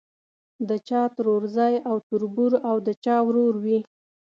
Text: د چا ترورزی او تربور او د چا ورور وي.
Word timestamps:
د 0.67 0.69
چا 0.87 1.01
ترورزی 1.15 1.75
او 1.89 1.95
تربور 2.09 2.53
او 2.69 2.75
د 2.87 2.89
چا 3.03 3.15
ورور 3.27 3.53
وي. 3.63 3.79